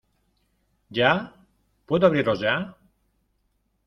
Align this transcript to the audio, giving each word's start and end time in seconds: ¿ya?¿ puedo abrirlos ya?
¿ya?¿ 0.89 1.35
puedo 1.85 2.07
abrirlos 2.07 2.39
ya? 2.39 2.75